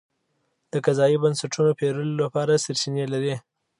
[0.71, 3.35] د قضایي بنسټونو پېرلو لپاره سرچینې لري.